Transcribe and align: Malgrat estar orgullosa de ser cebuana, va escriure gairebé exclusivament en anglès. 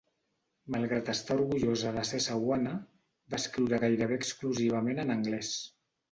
Malgrat 0.75 1.09
estar 1.11 1.35
orgullosa 1.41 1.91
de 1.97 2.05
ser 2.11 2.21
cebuana, 2.27 2.71
va 3.33 3.39
escriure 3.43 3.79
gairebé 3.83 4.17
exclusivament 4.21 5.03
en 5.05 5.13
anglès. 5.17 5.51